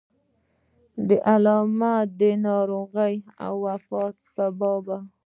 [1.07, 3.15] د علامه د ناروغۍ
[3.45, 4.87] او وفات په باب.